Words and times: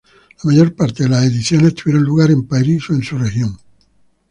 La 0.41 0.45
mayor 0.49 0.73
parte 0.73 1.03
de 1.03 1.09
las 1.09 1.25
ediciones 1.25 1.75
tuvieron 1.75 2.03
lugar 2.05 2.31
en 2.31 2.47
Paris 2.47 2.89
o 2.89 2.93
en 2.95 3.03
su 3.03 3.19
región. 3.19 3.55